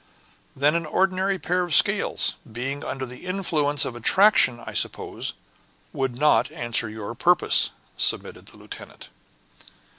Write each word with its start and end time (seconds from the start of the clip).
"Then 0.55 0.73
an 0.73 0.87
ordinary 0.87 1.37
pair 1.37 1.63
of 1.63 1.75
scales, 1.75 2.33
being 2.51 2.83
under 2.83 3.05
the 3.05 3.27
influence 3.27 3.85
of 3.85 3.95
attraction, 3.95 4.59
I 4.65 4.73
suppose, 4.73 5.33
would 5.93 6.17
not 6.17 6.51
answer 6.51 6.89
your 6.89 7.13
purpose," 7.13 7.69
submitted 7.97 8.47
the 8.47 8.57
lieutenant. 8.57 9.09